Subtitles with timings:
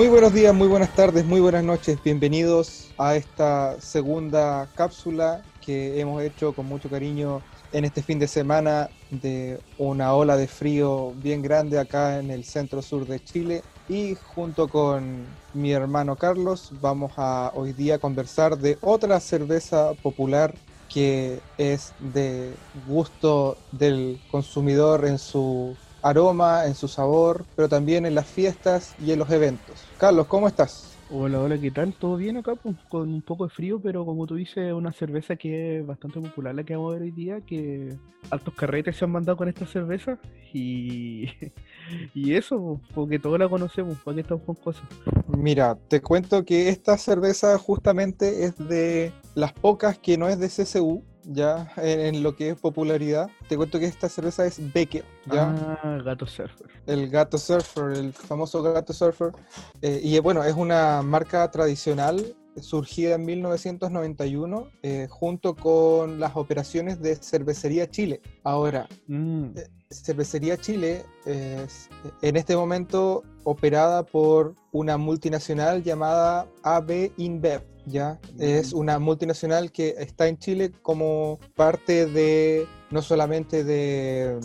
[0.00, 2.02] Muy buenos días, muy buenas tardes, muy buenas noches.
[2.02, 8.26] Bienvenidos a esta segunda cápsula que hemos hecho con mucho cariño en este fin de
[8.26, 13.62] semana de una ola de frío bien grande acá en el centro sur de Chile.
[13.90, 20.54] Y junto con mi hermano Carlos vamos a hoy día conversar de otra cerveza popular
[20.88, 22.54] que es de
[22.88, 29.12] gusto del consumidor en su aroma, en su sabor, pero también en las fiestas y
[29.12, 29.86] en los eventos.
[29.98, 30.90] Carlos, ¿cómo estás?
[31.12, 31.92] Hola, hola, ¿qué tal?
[31.92, 32.54] ¿Todo bien acá?
[32.54, 36.20] Pues, con un poco de frío, pero como tú dices, una cerveza que es bastante
[36.20, 37.96] popular la que vamos a ver hoy día, que
[38.30, 40.18] altos carretes se han mandado con esta cerveza
[40.52, 41.28] y,
[42.14, 44.84] y eso, porque todos la conocemos, ¿para qué estamos con cosas?
[45.26, 50.48] Mira, te cuento que esta cerveza justamente es de las pocas que no es de
[50.48, 53.30] CCU, ya en, lo que es popularidad.
[53.48, 55.54] Te cuento que esta cerveza es Becker, ¿ya?
[55.82, 56.66] Ah, Gato Surfer.
[56.86, 59.32] El Gato Surfer, el famoso Gato Surfer.
[59.80, 67.00] Eh, y bueno, es una marca tradicional surgida en 1991 eh, junto con las operaciones
[67.00, 68.20] de Cervecería Chile.
[68.44, 71.88] Ahora, Mm, eh, Cervecería Chile es
[72.22, 77.62] en este momento operada por una multinacional llamada AB InBev.
[77.86, 78.20] ¿ya?
[78.38, 84.38] Es una multinacional que está en Chile como parte de no solamente de,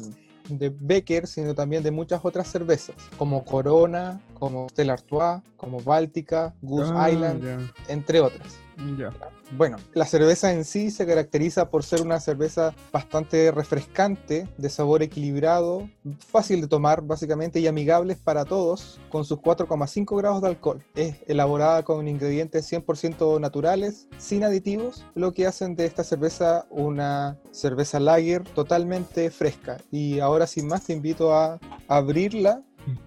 [0.50, 6.54] de Becker, sino también de muchas otras cervezas, como Corona, como Stella Artois, como Báltica,
[6.62, 8.60] Goose ah, Island, entre otras.
[8.96, 9.10] ya.
[9.58, 15.02] Bueno, la cerveza en sí se caracteriza por ser una cerveza bastante refrescante, de sabor
[15.02, 20.84] equilibrado, fácil de tomar básicamente y amigables para todos, con sus 4,5 grados de alcohol.
[20.94, 27.40] Es elaborada con ingredientes 100% naturales, sin aditivos, lo que hacen de esta cerveza una
[27.50, 29.80] cerveza lager totalmente fresca.
[29.90, 32.62] Y ahora sin más te invito a abrirla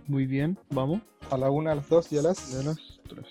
[0.09, 1.01] Muy bien, vamos.
[1.31, 2.57] A la una, a las dos y a las...
[2.57, 2.79] De las
[3.09, 3.27] tres.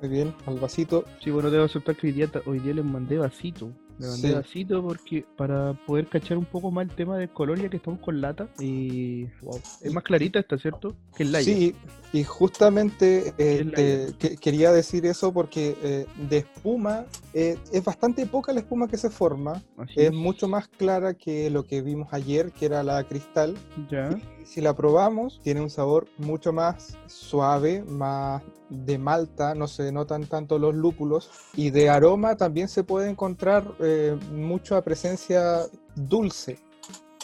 [0.00, 1.04] Muy bien, al vasito.
[1.22, 3.70] Sí, bueno, debo aceptar que hoy día, hoy día les mandé vasito.
[3.98, 4.34] Le mandé Sí.
[4.34, 8.00] vasito porque para poder cachar un poco más el tema del color, ya que estamos
[8.00, 8.48] con lata.
[8.58, 10.94] Y wow, es más clarita esta, ¿cierto?
[11.16, 11.54] Que el Lager.
[11.54, 11.74] Sí,
[12.12, 17.04] y justamente eh, te- que- quería decir eso porque eh, de espuma
[17.34, 19.62] eh, es bastante poca la espuma que se forma.
[19.76, 23.54] Así Es mucho más clara que lo que vimos ayer, que era la cristal.
[23.90, 24.10] Ya.
[24.44, 30.26] Si la probamos, tiene un sabor mucho más suave, más de malta, no se notan
[30.26, 31.30] tanto los lúpulos.
[31.54, 35.60] Y de aroma también se puede encontrar eh, mucha presencia
[35.94, 36.58] dulce.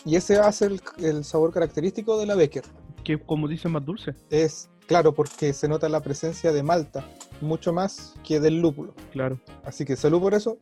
[0.04, 2.64] Y ese hace el, el sabor característico de la Becker.
[3.04, 4.14] Que como dicen, más dulce.
[4.30, 7.04] Es claro porque se nota la presencia de malta,
[7.40, 8.94] mucho más que del lúpulo.
[9.12, 9.40] Claro.
[9.64, 10.58] Así que salud por eso.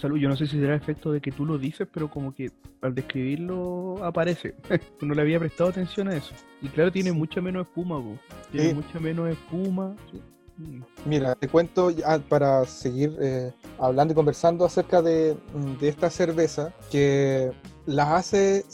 [0.00, 2.50] Salud, yo no sé si será efecto de que tú lo dices, pero como que
[2.82, 4.54] al describirlo aparece.
[5.00, 6.34] no le había prestado atención a eso.
[6.60, 7.16] Y claro, tiene Sí.
[7.16, 8.18] mucha menos espuma, po.
[8.50, 8.74] Tiene Sí.
[8.74, 9.94] mucha menos espuma.
[10.10, 10.20] Sí.
[10.56, 10.82] Mm.
[11.06, 16.10] Mira, te cuento ya para seguir eh, hablando y conversando acerca de, mm, de esta
[16.10, 17.50] cerveza que
[17.86, 18.64] las hace,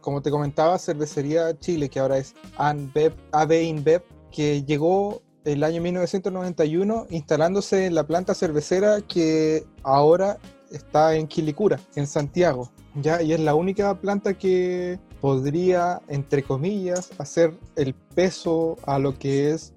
[0.00, 5.82] como te comentaba, Cervecería Chile, que ahora es ANBEV, AB InBev, que llegó el año
[5.82, 10.38] 1991 instalándose en la planta cervecera que ahora
[10.76, 12.70] está en Quilicura, en Santiago.
[13.00, 19.18] Ya, y es la única planta que podría, entre comillas, hacer el peso a lo
[19.18, 19.72] que es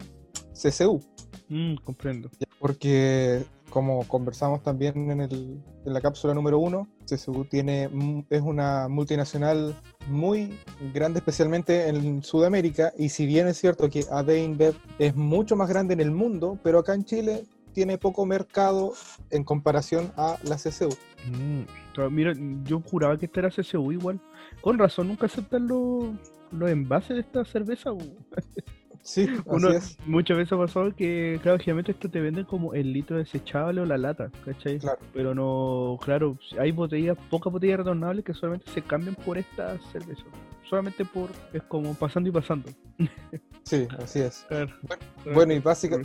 [0.54, 1.02] CCU.
[1.50, 2.30] Mm, comprendo.
[2.60, 8.42] Porque como conversamos también en, el- en la cápsula número uno, CSU tiene, mu- es
[8.42, 9.76] una multinacional
[10.10, 10.58] muy
[10.94, 15.70] grande, especialmente en Sudamérica, y si bien es cierto que AB InBev es mucho más
[15.70, 17.44] grande en el mundo, pero acá en Chile
[17.78, 18.94] tiene poco mercado
[19.30, 20.90] en comparación a la CSU.
[21.32, 22.34] Mm, Mira,
[22.64, 24.20] yo juraba que esta era CCU igual.
[24.62, 26.08] Con razón, nunca aceptan los,
[26.52, 27.92] los envases de esta cerveza.
[29.04, 29.98] Sí, Uno, así es.
[30.08, 33.86] muchas veces ha pasado que, claro, generalmente esto te venden como el litro desechable o
[33.86, 34.80] la lata, ¿cachai?
[34.80, 34.98] Claro.
[35.14, 40.24] Pero no, claro, hay botellas, pocas botellas retornables que solamente se cambian por esta cerveza.
[40.68, 42.72] Solamente por, es como pasando y pasando.
[43.68, 44.46] Sí, así es.
[44.48, 44.74] Claro.
[45.34, 46.00] Bueno, y básica-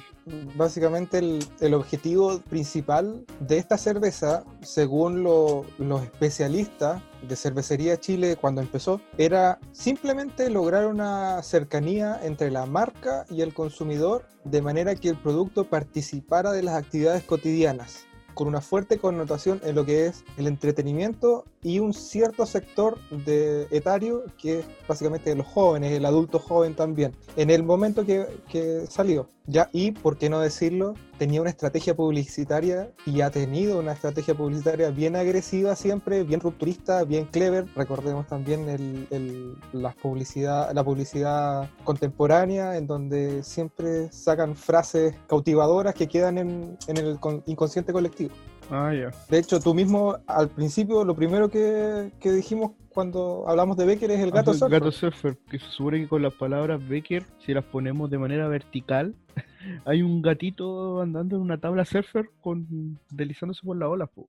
[0.57, 8.35] básicamente el, el objetivo principal de esta cerveza, según lo- los especialistas de Cervecería Chile
[8.35, 14.97] cuando empezó, era simplemente lograr una cercanía entre la marca y el consumidor de manera
[14.97, 20.07] que el producto participara de las actividades cotidianas con una fuerte connotación en lo que
[20.07, 26.05] es el entretenimiento y un cierto sector de etario que es básicamente los jóvenes, el
[26.05, 29.29] adulto joven también, en el momento que, que salió.
[29.47, 34.35] Ya, y por qué no decirlo, tenía una estrategia publicitaria y ha tenido una estrategia
[34.35, 37.67] publicitaria bien agresiva siempre, bien rupturista, bien clever.
[37.75, 45.95] Recordemos también el, el, la, publicidad, la publicidad contemporánea, en donde siempre sacan frases cautivadoras
[45.95, 48.35] que quedan en, en el inconsciente colectivo.
[48.71, 48.93] Ah.
[49.29, 54.11] De hecho, tú mismo al principio lo primero que, que dijimos cuando hablamos de Becker
[54.11, 54.81] es el gato Ah, surfer.
[54.81, 58.49] Gato surfer, que se supone que con las palabras Becker, si las ponemos de manera
[58.49, 59.15] vertical,
[59.87, 64.29] hay un gatito andando en una tabla surfer con deslizándose por la ola, po.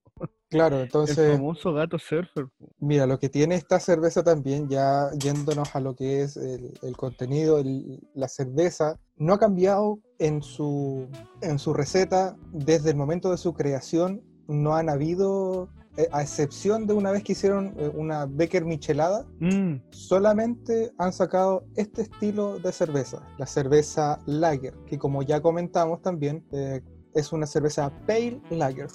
[0.50, 2.46] Claro, El entonces, famoso gato surfer.
[2.58, 2.70] po.
[2.80, 6.96] mira, lo que tiene esta cerveza también, ya yéndonos a lo que es el, el
[6.96, 11.08] contenido, el- la cerveza, no ha cambiado en su,
[11.42, 14.22] en su receta desde el momento de su creación.
[14.48, 19.26] No han habido, eh, a excepción de una vez que hicieron eh, una Becker Michelada,
[19.40, 26.02] Mm, solamente han sacado este estilo de cerveza, la cerveza Lager, que como ya comentamos
[26.02, 26.82] también, eh,
[27.14, 28.90] es una cerveza Pale Lager.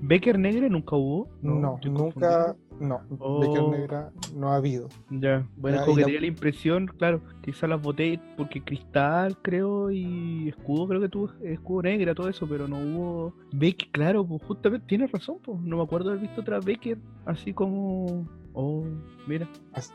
[0.00, 1.28] Becker negra nunca hubo.
[1.42, 3.00] No, nunca, no,
[3.40, 3.70] Becker Oh.
[3.70, 4.88] negra no ha habido.
[5.10, 8.62] Ya, bueno, Ya, como y que la- tenía la impresión, claro, quizás las botellas, porque
[8.62, 13.34] cristal, creo, y escudo, creo que tuvo escudo negra, todo eso, pero no hubo.
[13.52, 17.52] Becker, claro, pues justamente, tienes razón, pues, no me acuerdo haber visto otra Becker, así
[17.52, 18.26] como.
[18.54, 18.84] Oh,
[19.26, 19.48] mira.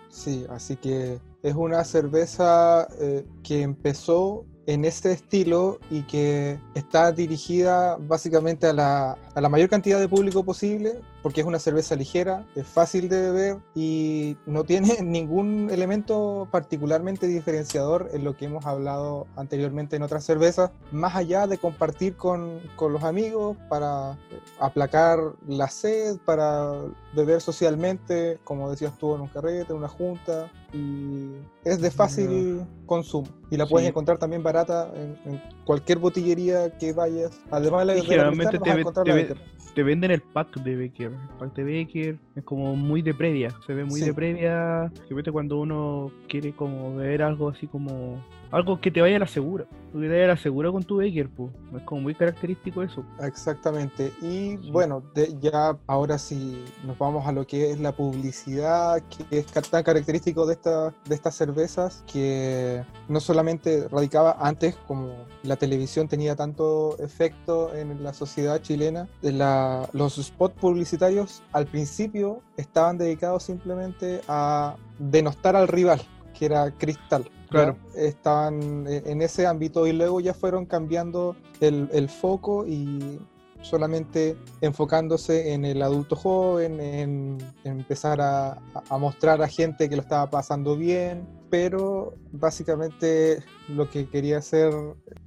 [0.10, 7.12] Sí, así que es una cerveza eh, que empezó en este estilo y que está
[7.12, 11.96] dirigida básicamente a la, a la mayor cantidad de público posible, porque es una cerveza
[11.96, 18.46] ligera, es fácil de beber y no tiene ningún elemento particularmente diferenciador en lo que
[18.46, 24.18] hemos hablado anteriormente en otras cervezas, más allá de compartir con, con los amigos para
[24.60, 26.74] aplacar la sed, para
[27.16, 31.30] beber socialmente, como decías tú, en un carrete, en una junta, y
[31.64, 33.28] es de fácil consumo.
[33.50, 33.90] Y la puedes Sí.
[33.90, 37.32] encontrar también barata en, en cualquier botillería que vayas.
[37.52, 38.60] Además de la, de la cristal, te
[39.04, 39.38] te Becker.
[39.76, 41.12] Te venden el pack de Becker.
[41.12, 43.50] El pack de Becker es como muy de previa.
[43.66, 44.06] Se ve muy Sí.
[44.06, 44.92] de previa.
[45.08, 48.24] Que vete cuando uno quiere como beber algo así como.
[48.54, 49.66] Algo que te vaya a la segura.
[49.92, 51.50] Que te vaya a la segura con tu Becker, pues.
[51.76, 53.04] Es como muy característico eso.
[53.20, 54.12] Exactamente.
[54.22, 54.70] Y Sí.
[54.72, 59.48] bueno, de- ya ahora sí nos vamos a lo que es la publicidad, que es
[59.48, 66.08] tan característico de, esta, de estas cervezas, que no solamente radicaba antes, como la televisión
[66.08, 73.42] tenía tanto efecto en la sociedad chilena, la- los spots publicitarios al principio estaban dedicados
[73.42, 76.00] simplemente a denostar al rival,
[76.38, 77.26] que era Cristal.
[77.54, 77.74] ¿Ya?
[77.74, 77.78] Claro.
[77.96, 83.20] Estaban en en ese ámbito y luego ya fueron cambiando el, el foco y
[83.62, 89.96] solamente enfocándose en el adulto joven, en, en empezar a, a mostrar a gente que
[89.96, 94.74] lo estaba pasando bien, pero básicamente lo que quería hacer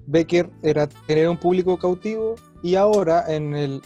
[0.06, 3.82] Becker era tener un público cautivo y ahora en el,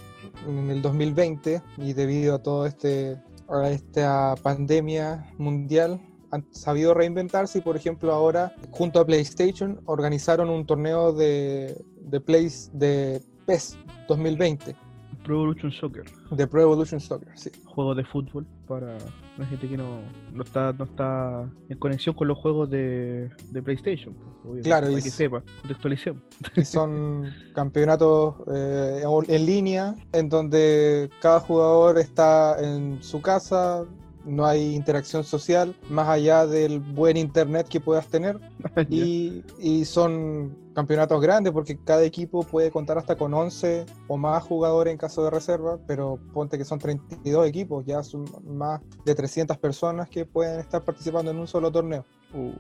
[0.47, 7.59] en el 2020 y debido a todo este a esta pandemia mundial han sabido reinventarse
[7.59, 13.77] y por ejemplo ahora junto a PlayStation organizaron un torneo de, de, Plays, de PES
[14.09, 14.77] 2020
[15.25, 16.05] Pro Evolution Soccer.
[16.31, 17.51] de Pro Evolution Soccer, sí.
[17.65, 18.97] Juego de fútbol para
[19.37, 20.01] la gente que no,
[20.33, 24.15] no está no está en conexión con los juegos de, de PlayStation.
[24.15, 26.23] pues, obvio, Claro, para y que sepa, contextualicemos.
[26.57, 33.85] Y son campeonatos eh, en línea en donde cada jugador está en su casa,
[34.25, 38.39] no hay interacción social más allá del buen internet que puedas tener
[38.89, 44.43] y, y son campeonatos grandes porque cada equipo puede contar hasta con 11 o más
[44.43, 49.15] jugadores en caso de reserva, pero ponte que son 32 equipos, ya son más de
[49.15, 52.05] 300 personas que pueden estar participando en un solo torneo.
[52.33, 52.53] Uh,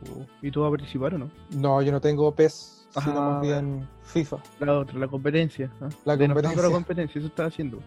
[0.42, 1.30] ¿Y tú vas a participar o no?
[1.50, 3.30] No, yo no tengo PES, sino Ah.
[3.30, 4.38] más bien FIFA.
[4.58, 5.70] La otra, la competencia.
[5.80, 5.88] ¿ah?
[6.04, 6.62] La competencia.
[6.62, 7.78] la competencia, eso está haciendo.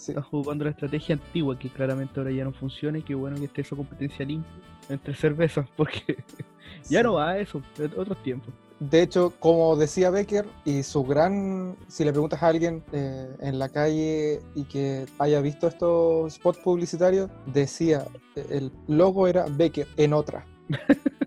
[0.00, 0.12] Sí.
[0.12, 3.44] Está jugando la estrategia antigua que claramente ahora ya no funciona y qué bueno que
[3.44, 4.50] esté esa competencia limpia
[4.88, 6.16] entre cervezas porque
[6.88, 7.04] ya Sí.
[7.04, 7.60] no va a eso,
[7.96, 8.54] otros tiempos.
[8.78, 13.58] De hecho, como decía Becker, y su gran, si le preguntas a alguien eh, en
[13.58, 18.06] la calle y que haya visto estos spots publicitarios, decía,
[18.48, 20.46] el logo era Becker en otra.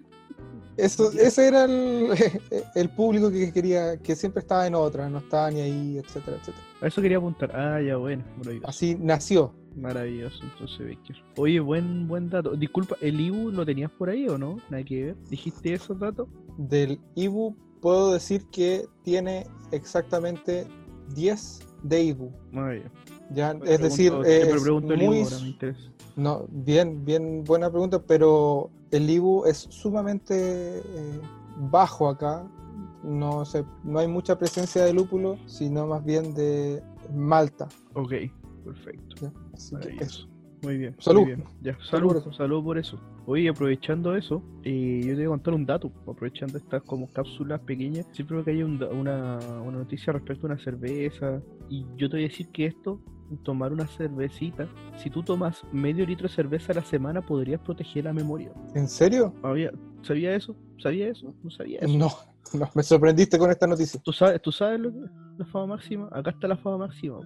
[0.77, 2.09] Eso, ese era el,
[2.75, 6.63] el público que quería, que siempre estaba en otra, no estaba ni ahí, etcétera, etcétera.
[6.81, 7.51] A eso quería apuntar.
[7.55, 8.67] Ah, ya bueno, maravilloso.
[8.67, 9.53] Así nació.
[9.75, 11.15] Maravilloso, entonces Becker.
[11.37, 12.55] Oye, buen buen dato.
[12.55, 14.57] Disculpa, ¿el Ibu lo tenías por ahí o no?
[14.69, 15.15] Nada que ver.
[15.29, 16.27] ¿Dijiste esos datos?
[16.57, 20.65] Del Ibu puedo decir que tiene exactamente
[21.15, 22.31] 10 de Ibu.
[22.53, 22.91] Ah, ya.
[23.33, 23.53] ¿ya?
[23.55, 25.17] Me Es decir, pregunto- es pregunto el muy...
[25.17, 25.91] Ivo, ahora me interesa.
[26.15, 31.21] No, bien, bien buena pregunta, pero el IBU es sumamente eh,
[31.57, 32.47] bajo acá.
[33.03, 36.81] No, se, no hay mucha presencia de lúpulo, sino más bien de
[37.13, 37.67] malta.
[37.95, 38.13] Ok,
[38.63, 39.15] perfecto.
[39.21, 39.33] ¿ya?
[39.53, 40.05] Así que Maravilloso.
[40.05, 40.29] eso.
[40.61, 40.95] Muy bien.
[40.99, 41.21] Salud.
[41.23, 41.43] muy bien.
[41.61, 42.99] Ya, Salud por salud, salud por eso.
[43.25, 45.91] Oye, aprovechando eso, eh, yo te voy a contar un dato.
[46.07, 50.63] Aprovechando estas como cápsulas pequeñas, siempre que hay un una, una noticia respecto a una
[50.63, 51.41] cerveza.
[51.67, 53.01] Y yo te voy a decir que esto,
[53.37, 58.05] tomar una cervecita, si tú tomas medio litro de cerveza a la semana, podrías proteger
[58.05, 58.51] la memoria.
[58.75, 59.33] ¿En serio?
[60.01, 60.55] ¿Sabía eso?
[60.77, 61.33] ¿Sabía eso?
[61.43, 61.97] No sabía eso.
[61.97, 62.09] No,
[62.53, 63.99] no, me sorprendiste con esta noticia.
[64.03, 64.99] ¿Tú sabes, ¿Tú sabes lo que
[65.37, 66.09] la fama máxima?
[66.11, 67.19] Acá está la fama máxima.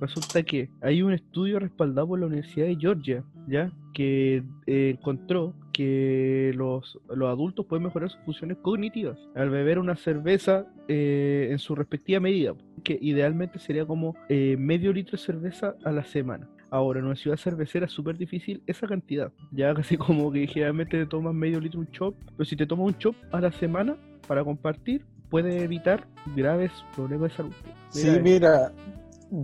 [0.00, 3.70] Resulta que hay un estudio respaldado por la Universidad de Georgia, ¿ya?
[3.92, 9.96] Que eh, encontró que los, los adultos pueden mejorar sus funciones cognitivas al beber una
[9.96, 15.74] cerveza eh, en su respectiva medida, que idealmente sería como eh, medio litro de cerveza
[15.84, 16.48] a la semana.
[16.70, 19.32] Ahora, en una ciudad cervecera es súper difícil esa cantidad.
[19.52, 22.86] Ya casi como que generalmente te tomas medio litro un chop, pero si te tomas
[22.86, 27.52] un chop a la semana para compartir, puede evitar graves problemas de salud.
[27.90, 28.72] Sí, Mira, mira,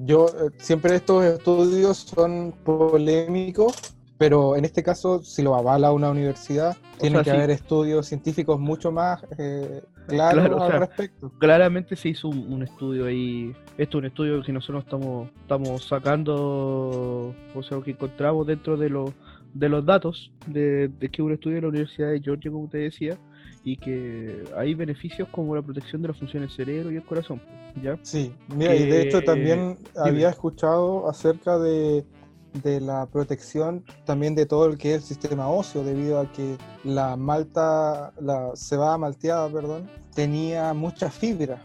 [0.05, 6.11] yo eh, siempre estos estudios son polémicos, pero en este caso, si lo avala una
[6.11, 7.31] universidad, tiene que sí.
[7.31, 11.33] haber estudios científicos mucho más eh, claros Claro, o al sea, respecto.
[11.39, 13.57] claramente se hizo un, un estudio ahí.
[13.79, 18.91] Esto es un estudio que nosotros estamos, estamos sacando, o sea, que encontramos dentro de
[18.91, 19.11] los
[19.55, 22.77] de los datos de, de que un estudio de la Universidad de Georgia, como te
[22.77, 23.17] decía,
[23.65, 27.41] y que hay beneficios como la protección de las funciones del cerebro y el corazón,
[27.83, 27.99] ¿ya?
[28.03, 32.05] Sí, mira, y de hecho también había escuchado acerca de,
[32.53, 36.57] de la protección también de todo el que es el sistema óseo, debido a que
[36.85, 41.63] la malta, la cebada malteada, perdón, tenía mucha fibra,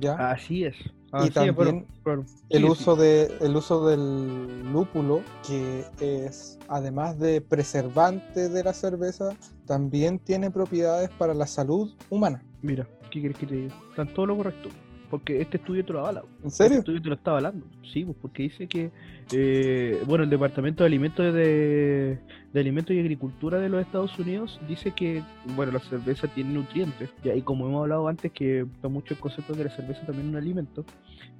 [0.00, 0.30] ¿ya?
[0.30, 0.76] Así es.
[1.10, 2.24] Así es, también claro.
[2.50, 2.70] el Sí, sí.
[2.70, 9.30] uso de el uso del lúpulo que es además de preservante de la cerveza
[9.66, 13.74] también tiene propiedades para la salud humana Mira, ¿qué quieres que te diga?
[13.90, 14.68] Está en todo lo correcto.
[15.10, 16.24] Porque este estudio te lo avala.
[16.40, 17.66] En Este serio estudio te lo está avalando.
[17.92, 18.90] Sí, pues porque dice que,
[19.32, 22.18] eh, bueno, el Departamento de Alimentos de,
[22.52, 25.22] de Alimentos y Agricultura de los Estados Unidos dice que,
[25.56, 27.10] bueno, la cerveza tiene nutrientes.
[27.24, 30.28] Ya, y como hemos hablado antes, que está mucho el concepto de la cerveza también
[30.28, 30.84] un alimento.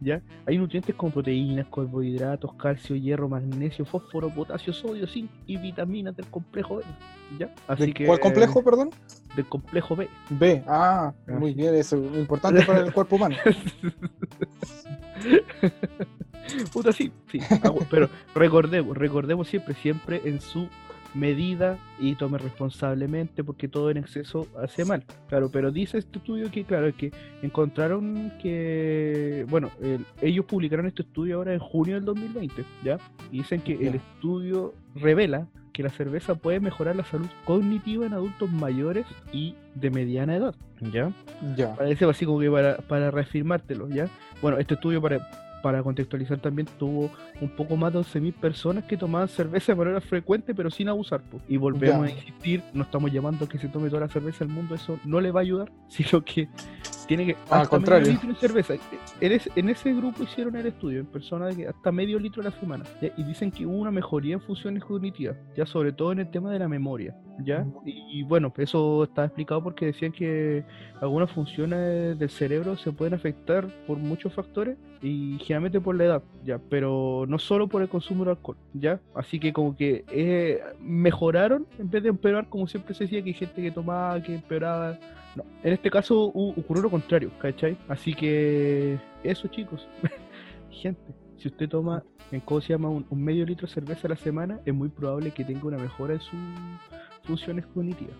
[0.00, 6.16] Ya, hay nutrientes como proteínas, carbohidratos, calcio, hierro, magnesio, fósforo, potasio, sodio, zinc y vitaminas
[6.16, 6.84] del complejo B.
[7.38, 7.54] ¿Ya?
[7.66, 8.90] Así ¿De que, cuál complejo perdón
[9.36, 10.08] Del complejo B.
[10.30, 13.36] B ah muy bien eso es importante para el cuerpo humano
[16.72, 17.40] Puta, sí, sí.
[17.90, 20.68] Pero recordemos, recordemos siempre, siempre en su
[21.14, 25.04] medida y tome responsablemente porque todo en exceso hace mal.
[25.28, 27.10] Claro, pero dice este estudio que, claro, que
[27.42, 32.98] encontraron que, bueno, el- ellos publicaron este estudio ahora en junio del 2020, ¿ya?
[33.32, 38.12] Y dicen que el estudio revela que la cerveza puede mejorar la salud cognitiva en
[38.12, 40.56] adultos mayores y de mediana edad,
[40.92, 41.12] ¿ya?
[41.56, 44.08] ya Parece así como que para, para reafirmártelo, ¿ya?
[44.42, 45.20] Bueno, este estudio para,
[45.62, 50.00] para contextualizar también tuvo un poco más de 11.000 personas que tomaban cerveza de manera
[50.00, 51.20] frecuente pero sin abusar.
[51.20, 51.40] po.
[51.48, 52.12] Y volvemos Ya.
[52.12, 54.98] a insistir, no estamos llamando a que se tome toda la cerveza del mundo, eso
[55.04, 56.48] no le va a ayudar, sino que
[57.08, 57.36] tiene que...
[57.50, 58.74] Al hasta medio litro de cerveza.
[59.20, 62.42] En ese, en ese grupo hicieron el estudio, en personas de que hasta medio litro
[62.42, 62.84] a la semana.
[63.00, 63.10] ¿ya?
[63.16, 66.52] Y dicen que hubo una mejoría en funciones cognitivas, ya sobre todo en el tema
[66.52, 67.16] de la memoria.
[67.44, 67.66] ¿ya?
[67.84, 70.64] Y, y bueno, eso está explicado porque decían que
[71.00, 76.22] algunas funciones del cerebro se pueden afectar por muchos factores y generalmente por la edad,
[76.44, 80.60] ya, pero no solo por el consumo de alcohol, ya, así que como que eh,
[80.80, 84.34] mejoraron en vez de empeorar, como siempre se decía que hay gente que tomaba, que
[84.34, 84.98] empeoraba,
[85.38, 87.76] no, en este caso ocurrió lo contrario, ¿cachai?
[87.88, 89.86] Así que eso chicos,
[90.70, 91.00] gente,
[91.36, 92.02] si usted toma,
[92.32, 94.88] en cómo se llama, un, un medio litro de cerveza a la semana, es muy
[94.88, 96.38] probable que tenga una mejora en sus
[97.22, 98.16] funciones cognitivas,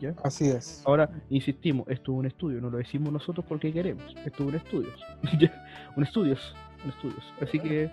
[0.00, 0.14] ¿ya?
[0.24, 4.42] así es Ahora, insistimos, esto es un estudio, no lo decimos nosotros porque queremos, esto
[4.42, 4.90] es un estudio,
[5.38, 5.92] ¿ya?
[5.96, 7.34] un estudios, un estudios.
[7.42, 7.90] Así que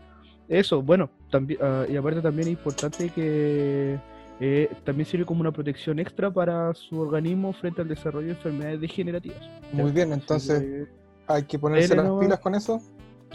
[0.48, 1.60] eso, bueno, también
[1.90, 4.00] y aparte también es importante que
[4.40, 8.82] eh, también sirve como una protección extra para su organismo frente al desarrollo de enfermedades
[8.82, 9.40] degenerativas.
[9.72, 10.88] muy bien entonces que,
[11.28, 12.82] hay que ponerse las pilas con eso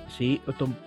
[0.08, 0.40] sí,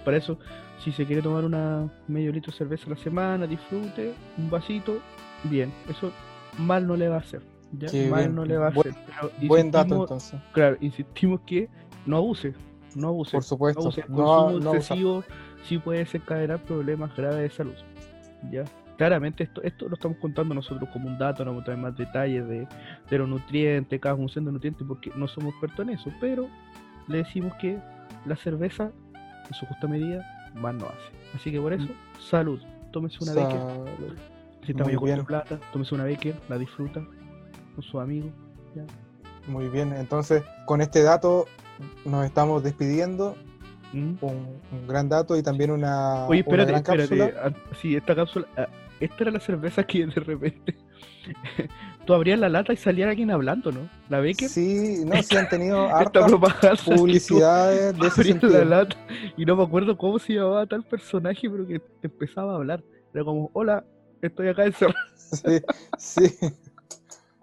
[0.04, 0.38] para eso,
[0.84, 5.00] si se quiere tomar una medio litro de cerveza a la semana, disfrute, un vasito,
[5.46, 6.12] bien, eso
[6.58, 7.42] mal no le va a hacer.
[7.72, 7.88] ¿ya?
[8.10, 8.36] Mal bien.
[8.36, 9.04] no le va a Buen- hacer.
[9.08, 11.70] pero buen dato entonces claro, insistimos que
[12.06, 12.54] no abuse,
[12.96, 13.32] no abuse.
[13.32, 14.02] por no supuesto abuse.
[14.02, 14.76] El no, consumo no abusar.
[14.76, 15.24] excesivo
[15.68, 17.76] sí puede desencadenar problemas graves de salud.
[18.52, 18.64] ¿ya?
[19.04, 21.98] Claramente esto, esto lo estamos contando nosotros como un dato, no vamos a traer más
[21.98, 22.66] detalles de,
[23.10, 26.48] de los nutrientes, cada función de nutrientes, porque no somos expertos en eso, pero
[27.10, 27.78] le decimos que
[28.26, 28.92] la cerveza,
[29.48, 31.12] en su justa medida, más no hace.
[31.36, 32.62] Así que por eso, salud.
[32.92, 33.60] Tómese una Becker.
[33.60, 34.16] Salud.
[34.66, 35.26] Si está Muy bien.
[35.26, 37.02] plata, tómese una Becker, la disfruta
[37.76, 38.32] con sus amigos.
[38.74, 38.84] ya.
[39.52, 41.46] Muy bien, entonces con este dato
[42.06, 43.36] nos estamos despidiendo.
[43.92, 44.14] ¿Mm?
[44.22, 47.34] Un, un gran dato y también una, Oye, una espérate, gran espérate.
[47.34, 47.54] cápsula.
[47.70, 48.48] ah, Sí, esta cápsula.
[49.04, 50.76] Esta era la cerveza que de repente.
[52.06, 53.90] tú abrías la lata y salía alguien hablando, ¿no?
[54.10, 54.50] La Becker.
[54.50, 58.98] Sí, no, sí han tenido hartas publicidades de ese la lata
[59.38, 62.84] y no me acuerdo cómo se llamaba tal personaje, pero que empezaba a hablar.
[63.14, 63.86] Era como, hola,
[64.22, 64.98] estoy acá encerrado.
[65.16, 65.62] Sí,
[65.98, 66.36] sí,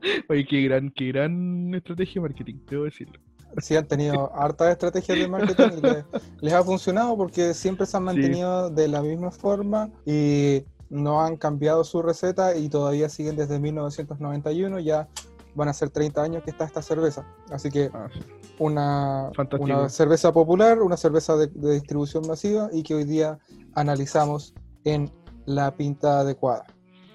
[0.28, 3.20] Oye, qué gran, qué gran estrategia de marketing, debo decirlo.
[3.58, 6.04] sí han tenido hartas estrategias de marketing y les,
[6.40, 11.36] les ha funcionado porque siempre se han mantenido de la misma forma y no han
[11.36, 15.08] cambiado su receta y todavía siguen desde 1991, ya
[15.54, 17.26] van a ser 30 años que está esta cerveza.
[17.50, 18.20] Así que Ah, sí.
[18.58, 23.38] una, una cerveza popular, una cerveza de, de distribución masiva y que hoy día
[23.74, 24.54] analizamos
[24.84, 25.10] en
[25.46, 26.66] la pinta adecuada.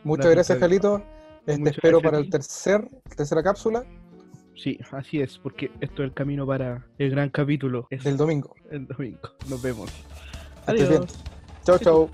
[0.03, 1.01] Muchas La gracias, Carlito.
[1.45, 3.85] Este, Muchas espero para el tercer, tercera cápsula
[4.55, 7.87] Sí, así es, porque esto es el camino para el gran capítulo.
[7.89, 8.55] Es del domingo.
[8.71, 9.19] el domingo.
[9.49, 9.91] Nos vemos.
[10.65, 11.05] Adiós.
[11.63, 12.09] Chao, chao.